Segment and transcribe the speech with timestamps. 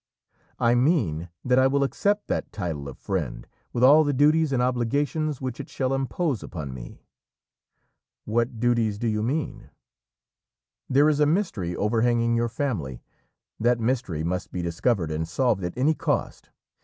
[0.57, 4.59] "I mean that I will accept that title of friend with all the duties and
[4.59, 7.05] obligations which it shall impose upon me."
[8.25, 9.69] "What duties do you mean?"
[10.89, 13.03] "There is a mystery overhanging your family;
[13.59, 16.49] that mystery must be discovered and solved at any cost.